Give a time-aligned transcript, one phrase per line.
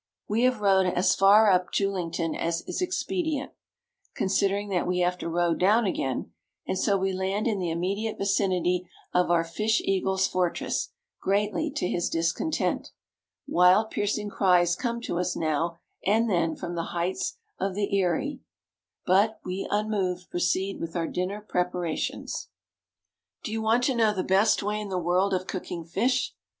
[0.27, 3.51] We have rowed as far up Julington as is expedient,
[4.15, 6.31] considering that we have to row down again;
[6.65, 11.87] and so we land in the immediate vicinity of our fish eagle's fortress, greatly to
[11.87, 12.89] his discontent.
[13.45, 18.39] Wild, piercing cries come to us now and then from the heights of the eyry;
[19.05, 22.49] but we, unmoved, proceed with our dinner preparations.
[23.43, 26.33] Do you want to know the best way in the world of cooking fish?